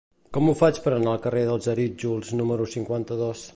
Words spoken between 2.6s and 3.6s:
cinquanta-dos?